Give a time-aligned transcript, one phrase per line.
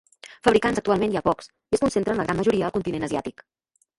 [0.45, 3.45] Fabricants actualment hi ha pocs, i es concentren la gran majoria al continent asiàtic.